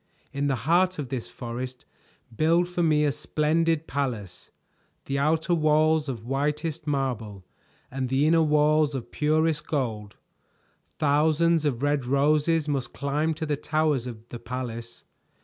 In 0.33 0.47
the 0.47 0.55
heart 0.65 0.97
of 0.97 1.09
this 1.09 1.27
forest 1.29 1.85
build 2.35 2.67
for 2.67 2.81
me 2.81 3.05
a 3.05 3.11
splendid 3.11 3.85
palace, 3.85 4.49
the 5.05 5.19
outer 5.19 5.53
walls 5.53 6.09
of 6.09 6.25
whitest 6.25 6.87
marble 6.87 7.45
and 7.91 8.09
the 8.09 8.25
inner 8.25 8.41
walls 8.41 8.95
of 8.95 9.11
purest 9.11 9.67
gold. 9.67 10.15
Thousands 10.97 11.65
of 11.65 11.83
red 11.83 12.03
roses 12.05 12.67
must 12.67 12.93
climb 12.93 13.35
to 13.35 13.45
the 13.45 13.55
towers 13.55 14.07
of 14.07 14.27
the 14.29 14.39
palace. 14.39 15.03